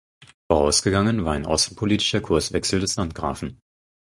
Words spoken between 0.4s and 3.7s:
Vorausgegangen war ein außenpolitischer Kurswechsel des Landgrafen.